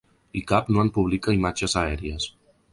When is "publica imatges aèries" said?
0.95-2.29